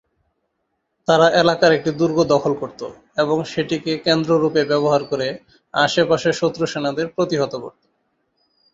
[1.07, 2.85] তারা এলাকার একটি দুর্গ দখল করতো
[3.17, 5.27] এবং সেটি কে কেন্দ্র রূপে ব্যবহার করে
[5.73, 7.81] আশেপাশের শত্রু সেনাদের প্রতিহত করত।